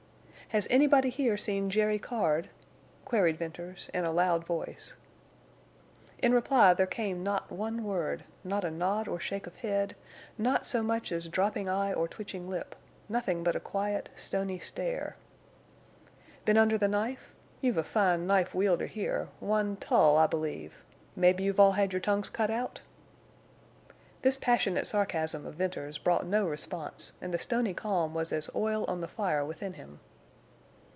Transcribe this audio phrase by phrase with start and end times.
[0.53, 2.49] "Has anybody here seen Jerry Card?"
[3.05, 4.95] queried Venters, in a loud voice.
[6.17, 9.95] In reply there came not a word, not a nod or shake of head,
[10.37, 15.15] not so much as dropping eye or twitching lip—nothing but a quiet, stony stare.
[16.43, 17.33] "Been under the knife?
[17.61, 20.83] You've a fine knife wielder here—one Tull, I believe!...
[21.15, 22.81] Maybe you've all had your tongues cut out?"
[24.21, 28.83] This passionate sarcasm of Venters brought no response, and the stony calm was as oil
[28.89, 30.01] on the fire within him.